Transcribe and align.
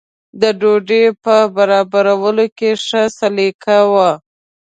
د 0.41 0.43
ډوډۍ 0.59 1.03
په 1.23 1.35
برابرولو 1.55 2.45
کې 2.57 2.69
ښه 2.85 3.03
سلیقه 3.19 3.77
وه. 3.91 4.11